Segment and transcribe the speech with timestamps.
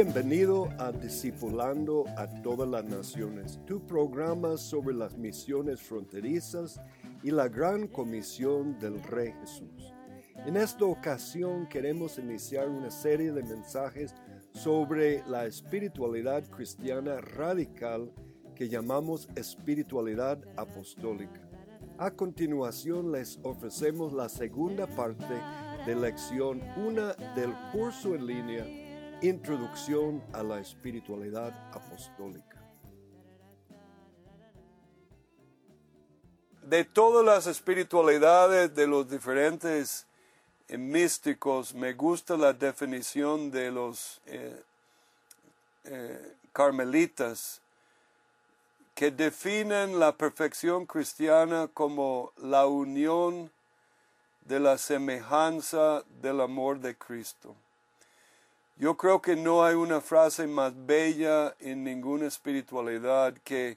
[0.00, 6.80] Bienvenido a Discipulando a todas las naciones, tu programa sobre las misiones fronterizas
[7.24, 9.92] y la gran comisión del Rey Jesús.
[10.46, 14.14] En esta ocasión queremos iniciar una serie de mensajes
[14.52, 18.12] sobre la espiritualidad cristiana radical
[18.54, 21.40] que llamamos espiritualidad apostólica.
[21.98, 25.42] A continuación les ofrecemos la segunda parte
[25.86, 28.87] de lección 1 del curso en línea
[29.20, 32.62] Introducción a la espiritualidad apostólica.
[36.62, 40.06] De todas las espiritualidades de los diferentes
[40.68, 44.62] eh, místicos, me gusta la definición de los eh,
[45.82, 47.60] eh, carmelitas
[48.94, 53.50] que definen la perfección cristiana como la unión
[54.44, 57.56] de la semejanza del amor de Cristo.
[58.78, 63.76] Yo creo que no hay una frase más bella en ninguna espiritualidad que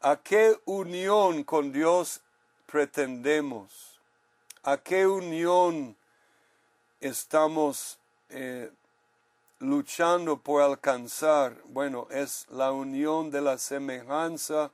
[0.00, 2.20] a qué unión con Dios
[2.66, 4.00] pretendemos,
[4.64, 5.96] a qué unión
[7.00, 8.72] estamos eh,
[9.60, 11.54] luchando por alcanzar.
[11.66, 14.72] Bueno, es la unión de la semejanza,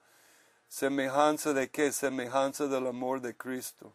[0.68, 1.92] semejanza de qué?
[1.92, 3.92] Semejanza del amor de Cristo.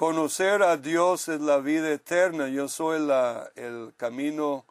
[0.00, 2.48] Conocer a Dios es la vida eterna.
[2.48, 3.06] Yo soy
[3.54, 4.64] el camino,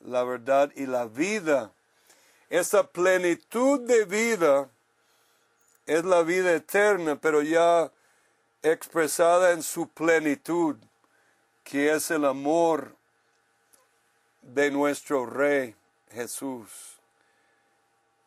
[0.00, 1.70] la verdad y la vida.
[2.50, 4.68] Esa plenitud de vida
[5.86, 7.92] es la vida eterna, pero ya
[8.60, 10.74] expresada en su plenitud,
[11.62, 12.96] que es el amor
[14.42, 15.76] de nuestro Rey
[16.10, 16.98] Jesús.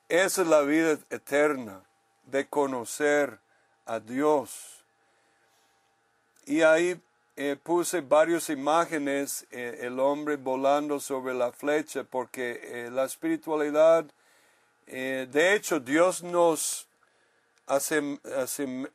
[0.07, 1.83] Esa es la vida eterna,
[2.23, 3.37] de conocer
[3.85, 4.80] a Dios.
[6.45, 6.99] Y ahí
[7.37, 14.05] eh, puse varias imágenes, eh, el hombre volando sobre la flecha, porque eh, la espiritualidad,
[14.85, 16.87] de hecho, Dios nos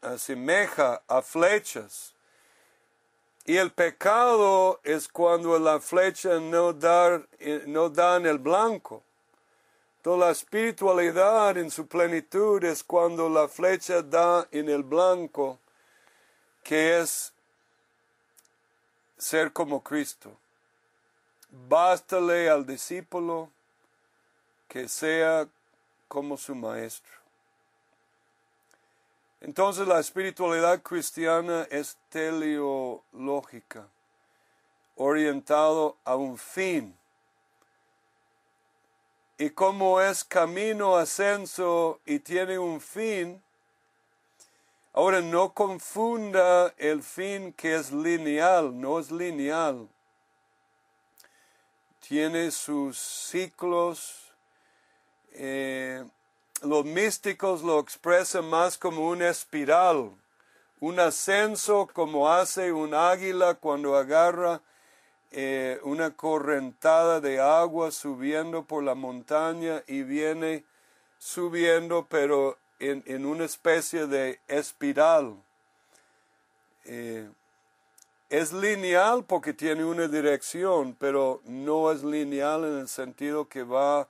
[0.02, 2.12] asemeja a flechas.
[3.46, 7.22] Y el pecado es cuando la flecha no da,
[7.66, 9.02] no da en el blanco.
[10.02, 15.58] Toda la espiritualidad en su plenitud es cuando la flecha da en el blanco,
[16.62, 17.32] que es
[19.16, 20.36] ser como Cristo.
[21.50, 23.50] Bástale al discípulo
[24.68, 25.48] que sea
[26.08, 27.12] como su maestro.
[29.40, 33.86] Entonces la espiritualidad cristiana es teleológica,
[34.96, 36.96] orientado a un fin.
[39.38, 43.42] Y como es camino ascenso y tiene un fin,
[44.98, 49.86] Ahora no confunda el fin que es lineal, no es lineal.
[52.00, 54.32] Tiene sus ciclos.
[55.32, 56.02] Eh,
[56.62, 60.12] los místicos lo expresan más como una espiral,
[60.80, 64.62] un ascenso como hace un águila cuando agarra
[65.30, 70.64] eh, una correntada de agua subiendo por la montaña y viene
[71.18, 75.36] subiendo, pero en, una especie de espiral.
[76.84, 77.28] eh,
[78.28, 84.08] es lineal porque tiene una dirección, pero no es lineal en el sentido que va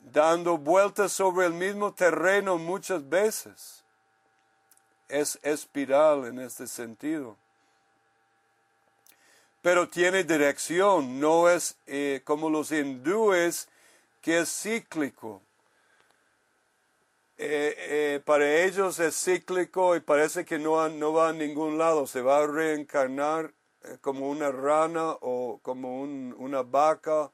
[0.00, 3.82] dando vueltas sobre el mismo terreno muchas veces.
[5.08, 7.36] Es espiral en este sentido.
[9.62, 13.68] Pero tiene dirección, no es eh, como los hindúes
[14.20, 15.40] que es cíclico.
[17.38, 22.06] Eh, eh, para ellos es cíclico y parece que no, no va a ningún lado,
[22.06, 23.52] se va a reencarnar
[24.00, 27.30] como una rana o como una vaca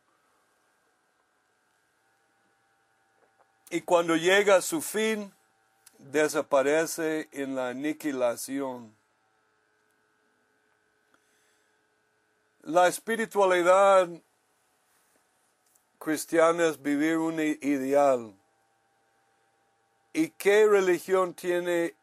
[3.73, 5.33] y cuando llega a su fin,
[5.97, 8.95] desaparece en la aniquilación.
[12.61, 14.11] La espiritualidad
[15.99, 18.35] cristiana es vivir un ideal.
[20.15, 21.95] ¿Y qué religión tiene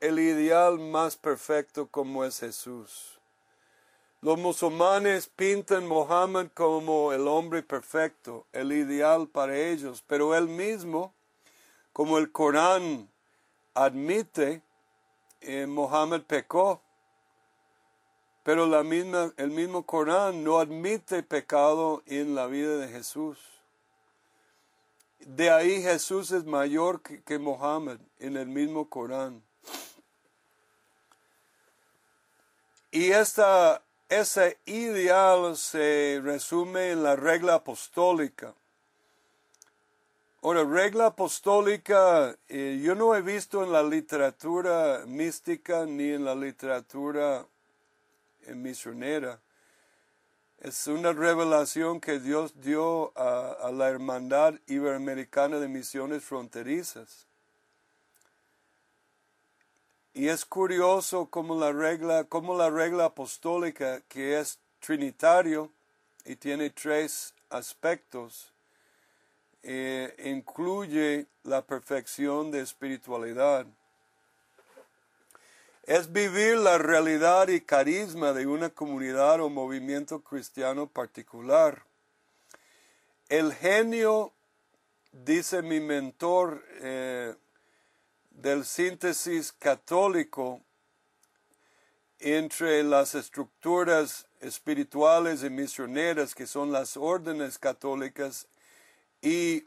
[0.00, 3.20] el ideal más perfecto como es Jesús?
[4.22, 11.12] Los musulmanes pintan Mohammed como el hombre perfecto, el ideal para ellos, pero él mismo,
[11.92, 13.10] como el Corán
[13.74, 14.62] admite,
[15.42, 16.80] eh, Mohammed pecó.
[18.42, 23.53] Pero la misma, el mismo Corán no admite pecado en la vida de Jesús.
[25.26, 29.42] De ahí Jesús es mayor que, Mohammed en el mismo Corán.
[32.90, 38.54] Y esta ese ideal se resume en la regla apostólica.
[40.42, 46.34] Ahora, regla apostólica, eh, yo no he visto en la literatura mística ni en la
[46.34, 47.46] literatura
[48.42, 49.40] eh, misionera.
[50.58, 57.26] Es una revelación que Dios dio a la Hermandad Iberoamericana de Misiones Fronterizas.
[60.14, 65.72] Y es curioso como la regla, como la regla apostólica, que es trinitario
[66.24, 68.52] y tiene tres aspectos,
[69.64, 73.66] eh, incluye la perfección de espiritualidad.
[75.86, 81.84] Es vivir la realidad y carisma de una comunidad o movimiento cristiano particular.
[83.28, 84.32] El genio,
[85.12, 87.34] dice mi mentor, eh,
[88.30, 90.62] del síntesis católico
[92.18, 98.46] entre las estructuras espirituales y misioneras que son las órdenes católicas
[99.20, 99.64] y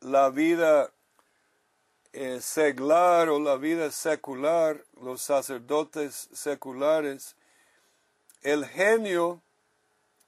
[0.00, 0.90] la vida
[2.20, 7.36] eh, seglar o la vida secular, los sacerdotes seculares,
[8.42, 9.40] el genio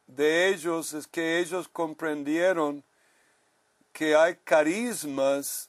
[0.06, 2.84] de ellos es que ellos comprendieron
[3.92, 5.68] que hay carismas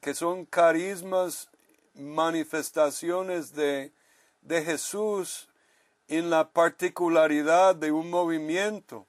[0.00, 1.48] que son carismas,
[1.94, 3.92] manifestaciones de,
[4.42, 5.48] de Jesús
[6.08, 9.06] en la particularidad de un movimiento.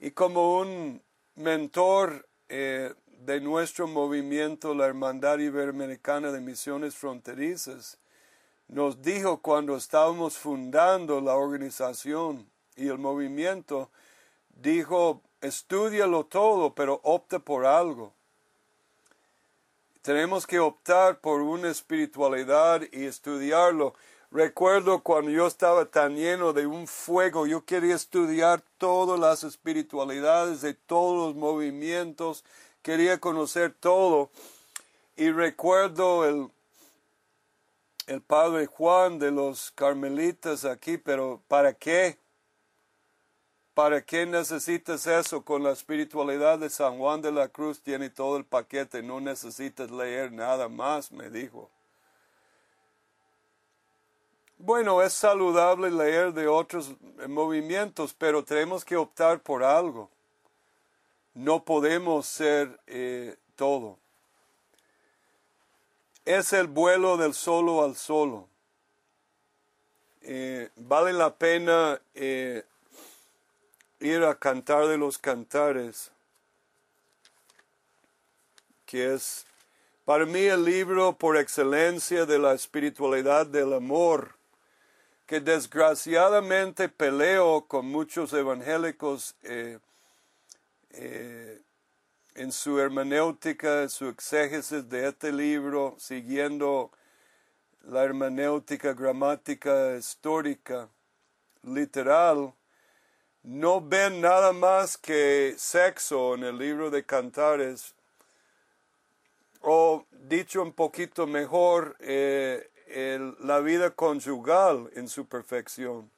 [0.00, 1.00] Y como un
[1.36, 2.92] mentor eh,
[3.24, 7.98] de nuestro movimiento, la Hermandad Iberoamericana de Misiones Fronterizas,
[8.68, 13.90] nos dijo cuando estábamos fundando la organización y el movimiento,
[14.60, 18.12] dijo, estudialo todo, pero opta por algo.
[20.02, 23.94] Tenemos que optar por una espiritualidad y estudiarlo.
[24.30, 30.60] Recuerdo cuando yo estaba tan lleno de un fuego, yo quería estudiar todas las espiritualidades
[30.60, 32.44] de todos los movimientos,
[32.88, 34.30] quería conocer todo.
[35.14, 36.50] Y recuerdo el,
[38.06, 42.16] el padre Juan de los carmelitas aquí, pero ¿para qué?
[43.74, 45.44] ¿Para qué necesitas eso?
[45.44, 49.90] Con la espiritualidad de San Juan de la Cruz tiene todo el paquete, no necesitas
[49.90, 51.68] leer nada más, me dijo.
[54.56, 56.94] Bueno, es saludable leer de otros
[57.28, 60.08] movimientos, pero tenemos que optar por algo.
[61.38, 63.96] No podemos ser eh, todo.
[66.24, 68.48] Es el vuelo del solo al solo.
[70.22, 72.64] Eh, vale la pena eh,
[74.00, 76.10] ir a cantar de los cantares,
[78.84, 79.46] que es
[80.04, 84.34] para mí el libro por excelencia de la espiritualidad del amor,
[85.24, 89.36] que desgraciadamente peleo con muchos evangélicos
[90.90, 91.60] eh,
[92.34, 96.92] en su hermenéutica, su exégesis de este libro, siguiendo
[97.82, 100.88] la hermenéutica gramática histórica,
[101.62, 102.54] literal,
[103.42, 107.94] no ven nada más que sexo en el libro de cantares,
[109.60, 112.70] o dicho un poquito mejor, eh,
[113.40, 116.10] la vida conyugal en su perfección.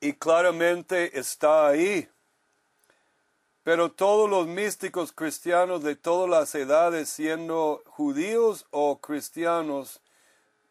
[0.00, 2.08] Y claramente está ahí.
[3.62, 10.00] Pero todos los místicos cristianos de todas las edades, siendo judíos o cristianos,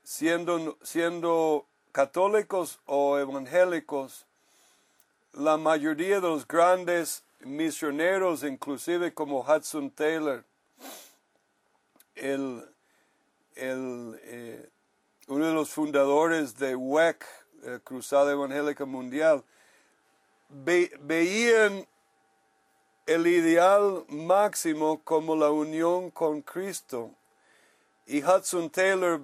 [0.04, 4.26] siendo, siendo católicos o evangélicos,
[5.34, 10.46] la mayoría de los grandes misioneros, inclusive como Hudson Taylor,
[12.16, 12.64] el,
[13.56, 14.70] el, eh,
[15.28, 17.26] uno de los fundadores de WEC,
[17.66, 19.44] eh, Cruzada Evangélica Mundial,
[20.50, 21.86] ve- veían
[23.06, 27.12] el ideal máximo como la unión con Cristo.
[28.08, 29.22] Y Hudson Taylor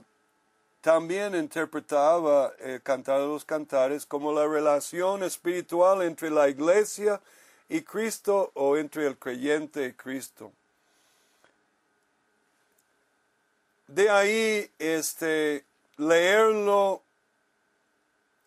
[0.82, 7.22] también interpretaba el Cantar de los Cantares como la relación espiritual entre la iglesia
[7.70, 10.52] y Cristo o entre el creyente y Cristo.
[13.88, 15.66] De ahí este
[15.98, 17.04] leerlo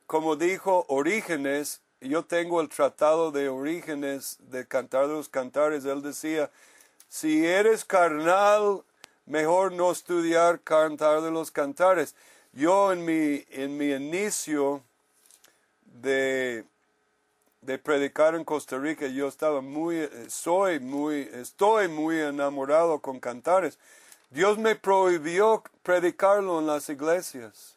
[0.07, 6.03] como dijo Orígenes, yo tengo el tratado de Orígenes de Cantar de los Cantares, él
[6.03, 6.51] decía,
[7.09, 8.83] si eres carnal,
[9.27, 12.15] mejor no estudiar Cantar de los Cantares.
[12.53, 14.83] Yo en mi, en mi inicio
[15.87, 16.65] de,
[17.63, 23.19] de predicar en Costa Rica, yo estaba muy, eh, soy muy, estoy muy enamorado con
[23.19, 23.79] cantares.
[24.31, 27.74] Dios me prohibió predicarlo en las iglesias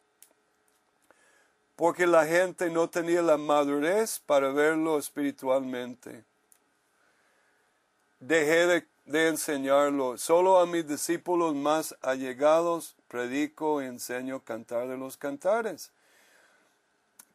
[1.77, 6.25] porque la gente no tenía la madurez para verlo espiritualmente.
[8.19, 10.17] Dejé de, enseñarlo.
[10.17, 15.91] Solo a mis discípulos más allegados predico y enseño cantar de los cantares.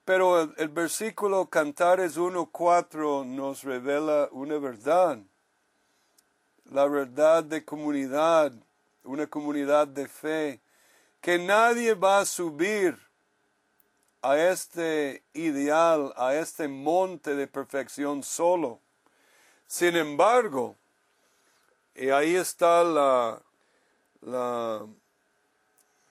[0.05, 5.21] Pero el, el versículo Cantares 1.4 nos revela una verdad.
[6.65, 8.53] La verdad de comunidad,
[9.05, 10.61] una comunidad de fe,
[11.21, 13.12] que nadie va a subir
[14.23, 18.79] a este ideal, a este monte de perfección solo.
[19.67, 20.77] Sin embargo,
[21.95, 23.43] y ahí está la,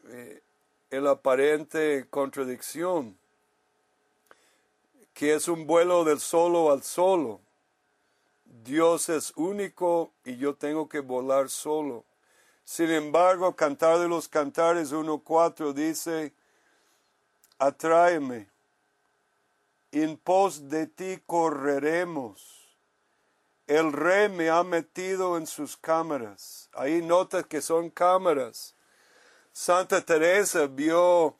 [0.09, 0.41] eh,
[0.89, 3.17] el aparente contradicción,
[5.13, 7.39] que es un vuelo del solo al solo.
[8.63, 12.03] Dios es único y yo tengo que volar solo.
[12.65, 16.33] Sin embargo, Cantar de los Cantares 1.4 dice,
[17.61, 18.49] atráeme,
[19.91, 22.67] en pos de ti correremos.
[23.67, 26.69] El rey me ha metido en sus cámaras.
[26.73, 28.75] Ahí notas que son cámaras.
[29.53, 31.37] Santa Teresa vio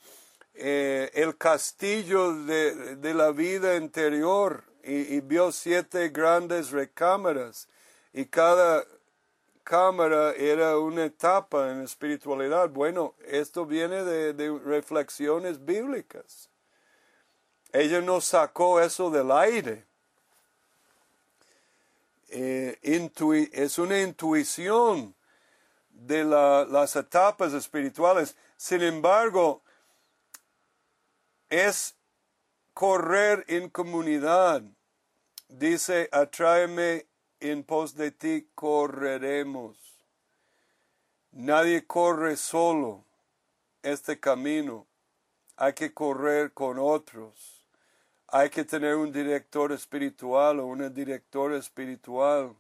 [0.54, 7.68] eh, el castillo de, de, la vida interior y, y vio siete grandes recámaras
[8.14, 8.86] y cada
[9.72, 12.70] cámara era una etapa en espiritualidad.
[12.72, 16.50] Bueno, esto viene de, reflexiones bíblicas.
[17.72, 19.86] Ella no sacó eso del aire.
[22.28, 22.78] Eh,
[23.54, 25.16] es una intuición
[25.90, 28.36] de la, las etapas espirituales.
[28.58, 29.64] Sin embargo,
[31.50, 31.96] es
[32.74, 34.64] correr en comunidad.
[35.48, 37.06] Dice, atráeme
[37.42, 39.78] en pos de ti correremos.
[41.32, 43.06] Nadie corre solo
[43.82, 44.88] este camino.
[45.58, 47.66] Hay que correr con otros.
[48.28, 52.56] Hay que tener un director espiritual o una directora espiritual.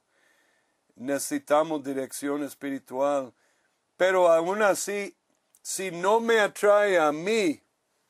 [0.95, 3.33] Necesitamos dirección espiritual.
[3.97, 5.15] Pero aún así,
[5.61, 7.61] si no me atrae a mí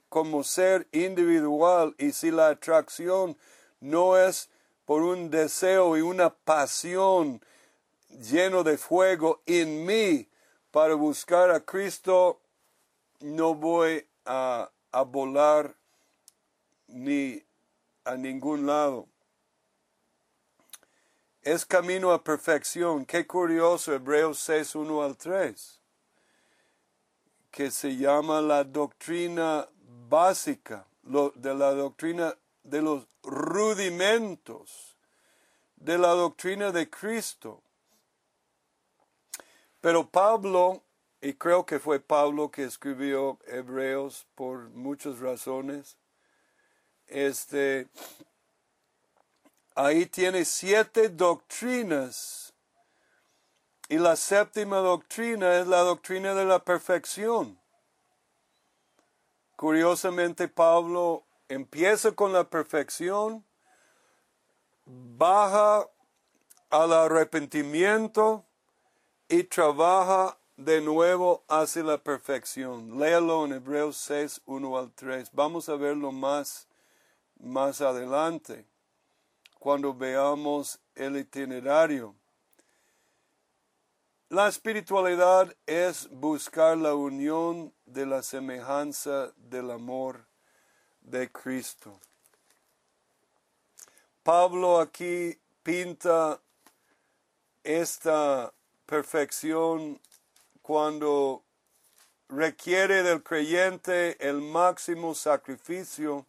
[0.10, 3.38] como ser individual y si la atracción
[3.80, 4.50] no es
[4.92, 7.42] por un deseo y una pasión
[8.10, 10.28] lleno de fuego en mí
[10.70, 12.42] para buscar a Cristo,
[13.22, 15.74] no voy a, a volar
[16.88, 17.42] ni
[18.04, 19.08] a ningún lado.
[21.42, 23.06] Es camino a perfección.
[23.06, 25.80] Qué curioso, Hebreos 6, 1 al 3,
[27.50, 29.70] que se llama la doctrina
[30.10, 34.96] básica, lo, de la doctrina de los rudimentos
[35.76, 37.64] de la doctrina de Cristo.
[39.80, 40.84] Pero Pablo,
[41.22, 45.98] y creo que fue Pablo que escribió Hebreos por muchas razones,
[47.08, 47.88] este,
[49.76, 52.54] ahí tiene siete doctrinas
[53.90, 57.60] y la séptima doctrina es la doctrina de la perfección.
[59.58, 63.44] Curiosamente, Pablo empieza con la perfección,
[64.86, 65.86] baja
[66.70, 68.46] al arrepentimiento
[69.28, 72.98] y trabaja de nuevo hacia la perfección.
[72.98, 75.30] Léalo en Hebreos 6, 1 al 3.
[75.34, 76.70] Vamos a verlo más,
[77.38, 78.66] más adelante,
[79.60, 82.16] cuando veamos el itinerario.
[84.30, 90.31] La espiritualidad es buscar la unión de la semejanza del amor
[91.02, 92.00] de Cristo.
[94.24, 96.40] Pablo aquí pinta
[97.64, 98.54] esta
[98.86, 100.00] perfección
[100.62, 101.44] cuando
[102.30, 106.26] requiere del creyente el máximo sacrificio,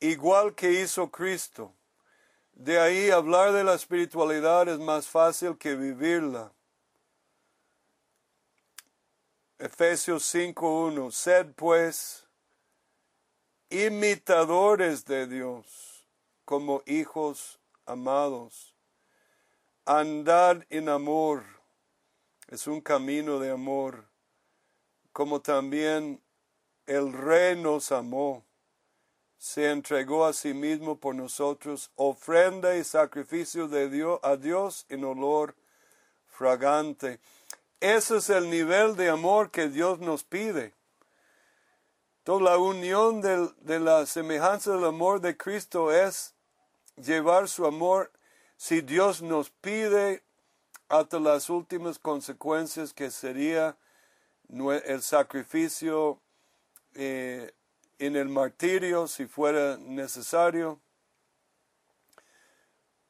[0.00, 1.72] igual que hizo Cristo.
[2.54, 6.52] De ahí hablar de la espiritualidad es más fácil que vivirla.
[9.58, 11.10] Efesios 5.1.
[11.10, 12.26] Sed pues
[13.70, 16.04] imitadores de Dios
[16.44, 18.74] como hijos amados.
[19.84, 21.44] Andad en amor.
[22.48, 24.04] Es un camino de amor.
[25.12, 26.20] Como también
[26.86, 28.44] el Rey nos amó.
[29.38, 35.04] Se entregó a sí mismo por nosotros, ofrenda y sacrificio de Dios a Dios en
[35.04, 35.54] olor
[36.26, 37.20] fragante.
[37.78, 40.74] Ese es el nivel de amor que Dios nos pide.
[42.30, 46.32] Toda la unión de la semejanza del amor de Cristo es
[46.94, 48.12] llevar su amor
[48.56, 50.22] si Dios nos pide
[50.88, 53.76] hasta las últimas consecuencias que sería
[54.48, 56.20] el sacrificio
[56.94, 57.50] eh,
[57.98, 60.80] en el martirio si fuera necesario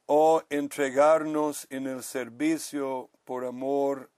[0.06, 4.08] o entregarnos en el servicio por amor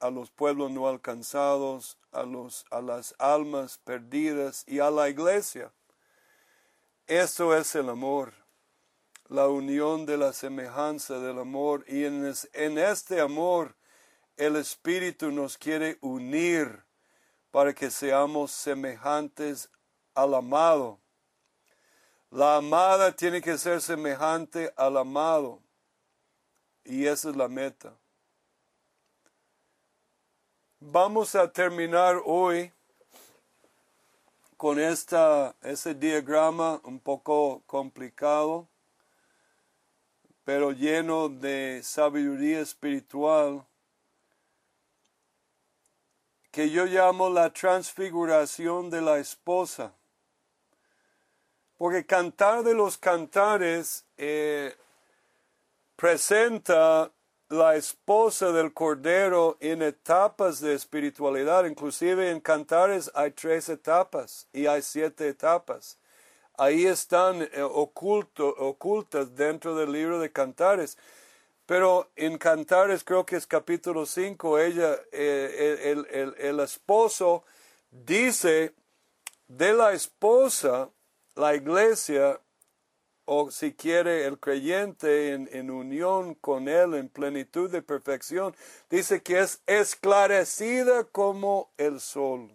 [0.00, 5.72] a los pueblos no alcanzados, a, los, a las almas perdidas y a la iglesia.
[7.06, 8.32] Eso es el amor,
[9.28, 11.84] la unión de la semejanza del amor.
[11.88, 13.74] Y en, en este amor
[14.36, 16.84] el Espíritu nos quiere unir
[17.50, 19.70] para que seamos semejantes
[20.14, 21.00] al amado.
[22.30, 25.62] La amada tiene que ser semejante al amado.
[26.84, 27.96] Y esa es la meta.
[30.80, 32.70] Vamos a terminar hoy
[34.56, 38.68] con esta, ese diagrama un poco complicado,
[40.44, 43.66] pero lleno de sabiduría espiritual,
[46.52, 49.92] que yo llamo la transfiguración de la esposa.
[51.76, 54.76] Porque cantar de los cantares eh,
[55.96, 57.10] presenta
[57.48, 64.66] la esposa del Cordero en etapas de espiritualidad, inclusive en Cantares hay tres etapas y
[64.66, 65.98] hay siete etapas.
[66.58, 70.98] Ahí están eh, ocultas dentro del libro de Cantares.
[71.64, 77.44] Pero en Cantares, creo que es capítulo 5, ella, eh, el, el esposo
[77.90, 78.72] dice
[79.48, 80.90] de la esposa,
[81.34, 82.40] la iglesia
[83.30, 88.56] o si quiere el creyente en, unión con Él en plenitud de perfección,
[88.88, 92.50] dice que es esclarecida como el sol.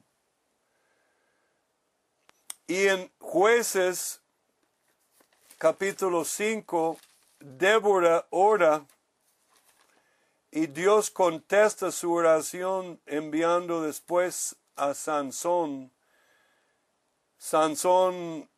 [2.65, 4.19] Y en jueces
[5.59, 6.97] capítulo 5,
[7.39, 8.83] Débora ora
[10.49, 15.91] y Dios contesta su oración enviando después a Sansón.
[17.37, 18.49] Sansón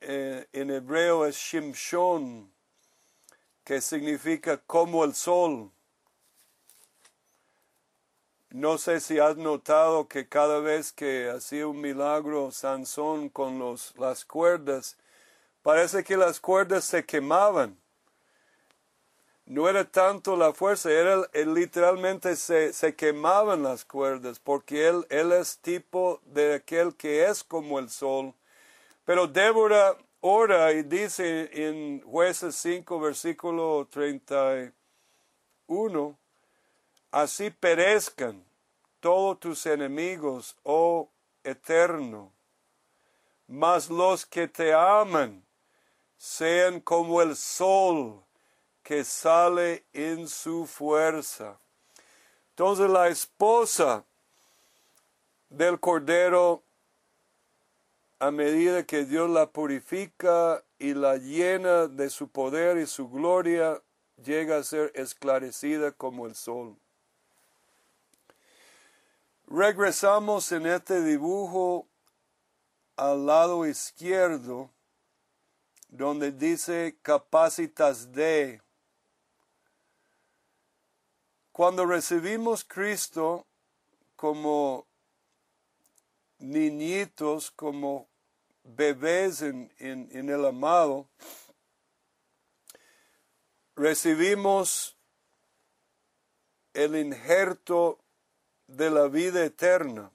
[0.00, 2.50] eh, en hebreo es Shimshon,
[3.64, 5.70] que significa como el sol.
[8.50, 13.94] No sé si has notado que cada vez que hacía un milagro Sansón con los,
[13.98, 14.96] las cuerdas,
[15.62, 17.76] parece que las cuerdas se quemaban.
[19.44, 25.32] No era tanto la fuerza, era literalmente se, se, quemaban las cuerdas, porque él, él
[25.32, 28.34] es tipo de aquel que es como el sol
[29.08, 36.18] pero Débora ora y dice en jueces 5, versículo 31,
[37.10, 38.44] así perezcan
[39.00, 41.08] todos tus enemigos, oh
[41.42, 42.30] eterno,
[43.46, 45.42] mas los que te aman
[46.18, 48.22] sean como el sol
[48.82, 51.58] que sale en su fuerza.
[52.50, 54.04] Entonces la esposa
[55.48, 56.62] del Cordero
[58.20, 63.80] a medida que Dios la purifica y la llena de su poder y su gloria,
[64.22, 66.76] llega a ser esclarecida como el sol.
[69.46, 71.86] Regresamos en este dibujo
[72.96, 74.70] al lado izquierdo,
[75.88, 78.60] donde dice capacitas de.
[81.52, 83.46] Cuando recibimos Cristo
[84.16, 84.87] como
[86.38, 88.08] niñitos, como
[88.64, 91.08] bebés en, en el amado,
[93.76, 94.96] recibimos
[96.74, 97.98] el injerto
[98.66, 100.10] de la vida eterna.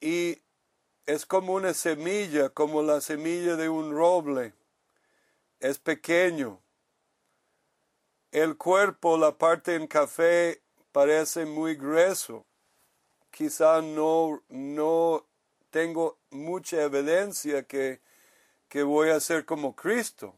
[0.00, 0.42] Y
[1.06, 4.54] es como una semilla, como la semilla de un roble.
[5.60, 6.60] Es pequeño.
[8.32, 10.62] El cuerpo, la parte en café,
[10.92, 12.44] parece muy grueso.
[13.36, 15.26] Quizá no, no
[15.70, 18.00] tengo mucha evidencia que,
[18.66, 20.34] que voy a ser como Cristo.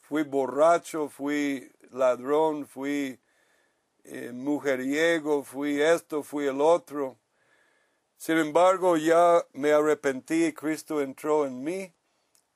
[0.00, 3.20] Fui borracho, fui ladrón, fui
[4.02, 7.16] eh, mujeriego, fui esto, fui el otro.
[8.16, 11.94] Sin embargo, ya me arrepentí, Cristo entró en mí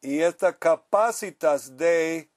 [0.03, 2.29] y esta capacitas de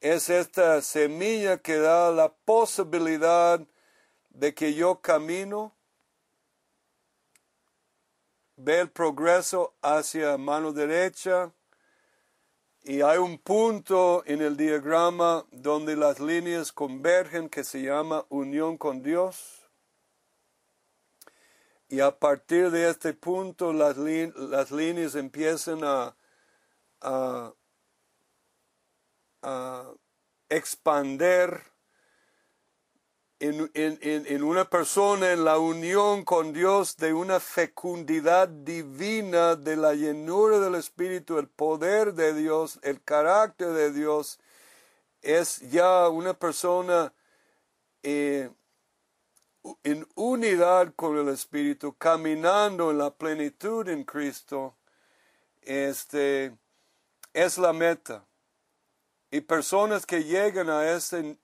[0.00, 3.60] es esta semilla que da la posibilidad
[4.30, 5.75] de que yo camino,
[8.56, 11.52] ve el progreso hacia mano derecha,
[12.82, 18.78] y hay un punto en el diagrama donde las líneas convergen que se llama unión
[18.78, 19.68] con Dios.
[21.88, 26.16] Y a partir de este punto las, las líneas empiezan a,
[27.00, 27.52] a,
[29.42, 29.92] a
[30.48, 31.75] expander
[33.38, 39.76] en, en, en, una persona, en la unión con Dios, de una fecundidad divina, de
[39.76, 44.38] la llenura del Espíritu, el poder de Dios, el carácter de Dios,
[45.20, 47.12] es ya una persona
[48.02, 48.50] eh,
[49.82, 54.74] en unidad con el Espíritu, caminando en la plenitud en Cristo,
[55.62, 56.56] este,
[57.34, 58.24] es la meta.
[59.36, 61.36] Y personas que llegan a ese,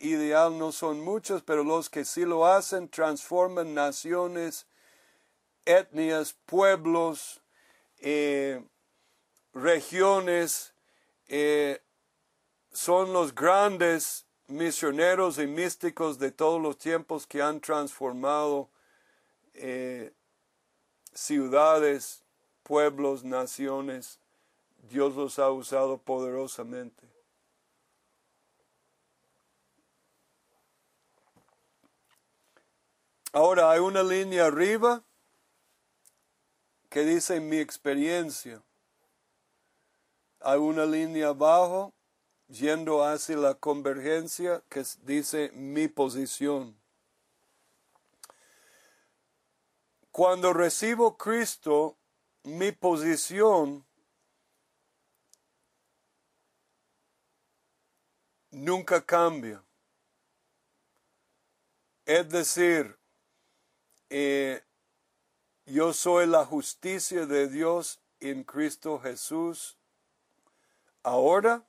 [0.00, 4.66] ideal no son muchos, pero los que sí lo hacen transforman naciones,
[5.64, 7.40] etnias, pueblos,
[8.00, 8.60] eh,
[9.54, 10.72] regiones,
[11.28, 11.80] eh,
[12.72, 18.68] son los grandes misioneros y místicos de todos los tiempos que han transformado
[19.54, 20.12] eh,
[21.14, 22.24] ciudades,
[22.64, 24.18] pueblos, naciones.
[24.90, 27.17] Dios los ha usado poderosamente.
[33.38, 35.04] Ahora hay una línea arriba
[36.90, 38.60] que dice mi experiencia.
[40.40, 41.94] Hay una línea abajo
[42.48, 46.76] yendo hacia la convergencia que dice mi posición.
[50.10, 51.96] Cuando recibo Cristo,
[52.42, 53.86] mi posición
[58.50, 59.62] nunca cambia.
[62.04, 62.97] Es decir,
[64.10, 64.62] eh,
[65.66, 69.76] yo soy la justicia de Dios en Cristo Jesús.
[71.02, 71.64] Ahora,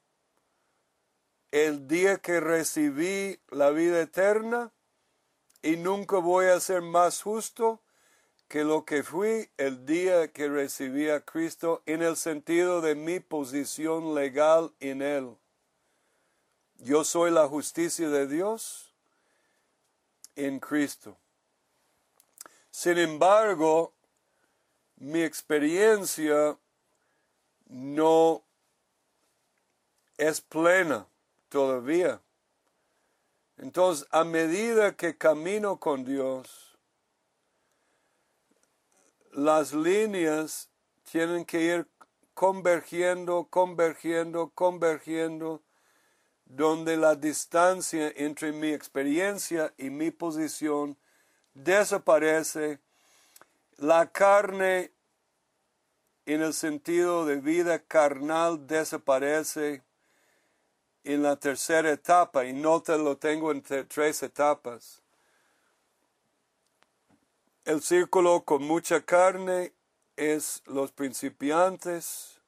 [1.51, 4.71] el día que recibí la vida eterna,
[5.61, 7.81] y nunca voy a ser más justo
[8.47, 13.19] que lo que fui el día que recibí a Cristo en el sentido de mi
[13.19, 15.37] posición legal en Él.
[16.77, 18.93] Yo soy la justicia de Dios
[20.35, 21.17] en Cristo.
[22.71, 23.93] Sin embargo,
[24.97, 26.57] mi experiencia
[27.67, 28.43] no
[30.17, 31.07] es plena
[31.49, 32.21] todavía.
[33.57, 36.77] Entonces, a medida que camino con Dios,
[39.31, 40.69] las líneas
[41.03, 41.87] tienen que ir
[42.33, 45.61] convergiendo, convergiendo, convergiendo,
[46.45, 50.97] donde la distancia entre mi experiencia y mi posición
[51.53, 52.79] desaparece,
[53.77, 54.91] la carne
[56.25, 59.81] en el sentido de vida carnal desaparece
[61.03, 65.01] en la tercera etapa y no te lo tengo en tres etapas.
[67.65, 69.73] El círculo con mucha carne
[70.15, 72.39] es los principiantes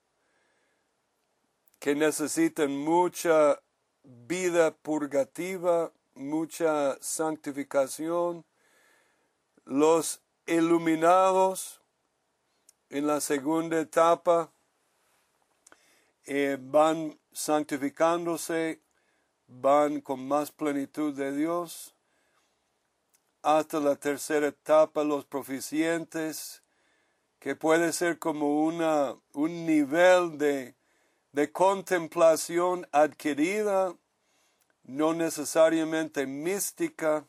[1.79, 3.59] que necesitan mucha
[4.03, 8.45] vida purgativa, mucha santificación,
[9.65, 11.81] los iluminados
[12.89, 14.51] en la segunda etapa
[16.25, 18.81] eh, van santificándose,
[19.47, 21.95] van con más plenitud de Dios.
[23.41, 26.61] Hasta la tercera etapa, los proficientes,
[27.39, 30.75] que puede ser como una, un nivel de,
[31.31, 33.95] de contemplación adquirida
[34.83, 37.25] no necesariamente mística.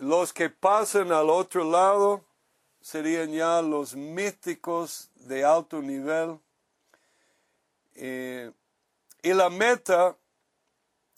[0.00, 2.24] Los que pasan al otro lado
[2.80, 6.38] serían ya los místicos de alto nivel.
[7.94, 8.52] Eh,
[9.22, 10.16] y la meta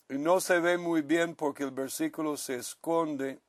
[0.09, 3.39] no se ve muy bien porque el versículo se esconde.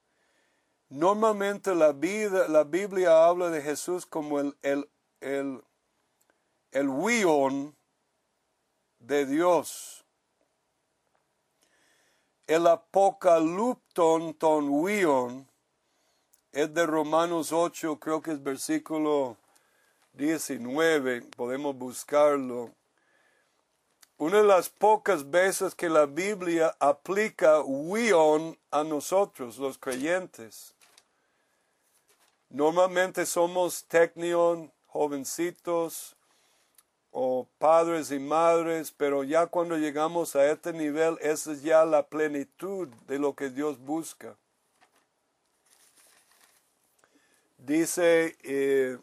[0.91, 4.89] Normalmente la, vida, la Biblia habla de Jesús como el, el,
[5.21, 5.63] el,
[6.73, 7.73] el
[8.99, 10.02] de Dios.
[12.47, 15.49] El apocalupton ton wion
[16.51, 19.37] es de Romanos 8, creo que es versículo
[20.15, 22.73] 19, podemos buscarlo.
[24.19, 30.75] Una de las pocas veces que la Biblia aplica wion a nosotros, los creyentes.
[32.51, 36.17] Normalmente somos technion, jovencitos
[37.13, 42.07] o padres y madres, pero ya cuando llegamos a este nivel, esa es ya la
[42.07, 44.37] plenitud de lo que Dios busca.
[47.59, 48.99] Dice eh,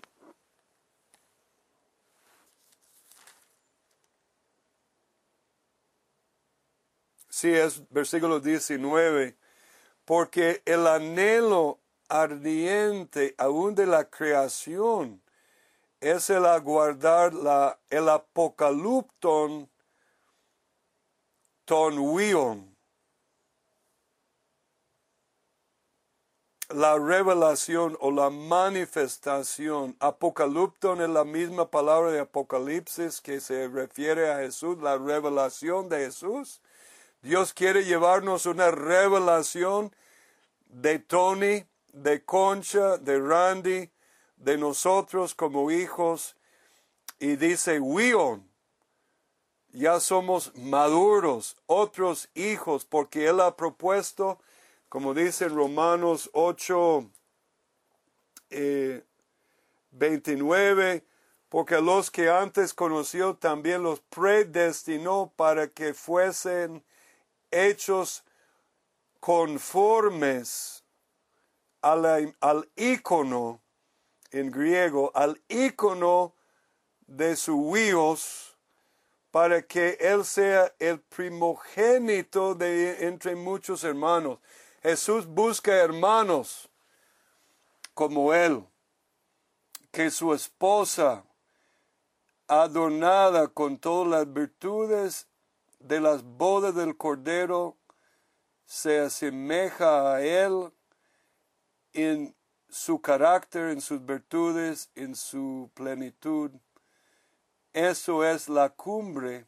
[7.30, 9.36] sí es versículo 19,
[10.04, 15.22] porque el anhelo ardiente aún de la creación
[16.00, 19.70] es el aguardar la, el apocalipton
[21.66, 22.70] ton wion
[26.70, 29.96] la revelación o la manifestación.
[30.00, 36.06] Apocalipton es la misma palabra de Apocalipsis que se refiere a Jesús, la revelación de
[36.06, 36.62] Jesús.
[37.22, 39.94] Dios quiere llevarnos una revelación
[40.68, 43.90] de Tony, de Concha, de Randy,
[44.40, 46.36] de nosotros como hijos.
[47.20, 48.50] Y dice, Wion,
[49.72, 54.40] ya somos maduros, otros hijos, porque Él ha propuesto
[54.90, 57.12] como dice en Romanos 8,
[59.92, 61.04] 29, eh,
[61.48, 66.84] porque a los que antes conoció también los predestinó para que fuesen
[67.52, 68.24] hechos
[69.20, 70.84] conformes
[71.82, 73.62] al, al ícono
[74.32, 76.34] en griego, al ícono
[77.08, 78.58] de su huíos,
[79.32, 84.40] para que él sea el primogénito de entre muchos hermanos.
[84.82, 86.70] Jesús busca hermanos
[87.94, 88.66] como Él,
[89.92, 91.26] que su esposa,
[92.48, 95.28] adornada con todas las virtudes
[95.80, 97.76] de las bodas del Cordero,
[98.66, 100.72] se asemeja a Él
[101.92, 102.34] en
[102.70, 106.52] su carácter, en sus virtudes, en su plenitud.
[107.74, 109.46] Eso es la cumbre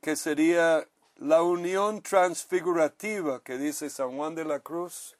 [0.00, 5.16] que sería la unión transfigurativa que dice San Juan de la Cruz,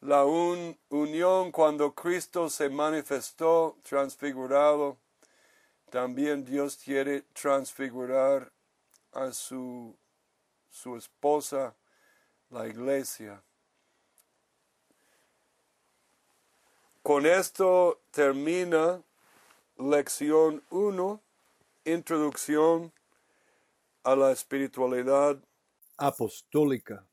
[0.00, 4.98] la unión cuando Cristo se manifestó transfigurado,
[5.90, 8.52] también Dios quiere transfigurar
[9.12, 9.96] a su,
[10.70, 11.74] su esposa,
[12.50, 13.42] la iglesia.
[17.06, 19.00] Con esto termina
[19.78, 21.22] lección 1,
[21.84, 22.92] introducción
[24.02, 25.38] a la espiritualidad
[25.96, 27.06] apostólica.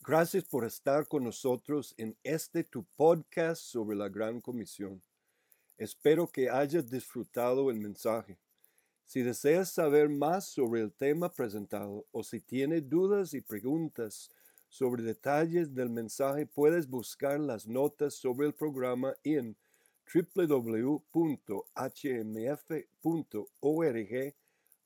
[0.00, 5.00] Gracias por estar con nosotros en este tu podcast sobre la Gran Comisión.
[5.78, 8.36] Espero que hayas disfrutado el mensaje.
[9.04, 14.28] Si deseas saber más sobre el tema presentado o si tienes dudas y preguntas
[14.74, 19.56] sobre detalles del mensaje, puedes buscar las notas sobre el programa en
[20.12, 20.74] www.hmf.org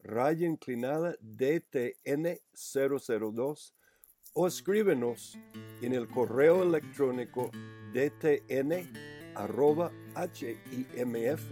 [0.02, 3.74] raya inclinada DTN 002
[4.34, 5.38] o escríbenos
[5.80, 7.50] en el correo electrónico
[7.94, 8.92] dtn
[9.36, 9.90] arroba
[10.92, 11.48] himf.org.